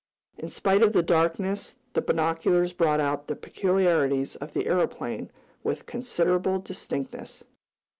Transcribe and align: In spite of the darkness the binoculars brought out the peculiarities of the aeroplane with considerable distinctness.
In 0.35 0.49
spite 0.49 0.81
of 0.81 0.93
the 0.93 1.03
darkness 1.03 1.75
the 1.93 2.01
binoculars 2.01 2.73
brought 2.73 2.99
out 2.99 3.27
the 3.27 3.35
peculiarities 3.35 4.35
of 4.37 4.53
the 4.53 4.65
aeroplane 4.65 5.29
with 5.63 5.85
considerable 5.85 6.57
distinctness. 6.57 7.43